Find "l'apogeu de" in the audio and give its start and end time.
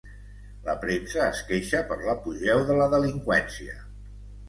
2.07-2.81